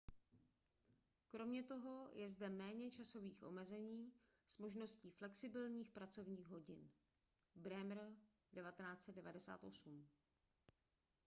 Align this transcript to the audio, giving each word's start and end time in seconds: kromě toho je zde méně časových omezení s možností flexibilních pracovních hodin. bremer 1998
kromě 1.29 1.63
toho 1.63 2.09
je 2.11 2.29
zde 2.29 2.49
méně 2.49 2.91
časových 2.91 3.43
omezení 3.43 4.13
s 4.47 4.57
možností 4.57 5.09
flexibilních 5.11 5.89
pracovních 5.91 6.47
hodin. 6.47 6.89
bremer 7.55 8.11
1998 8.53 10.07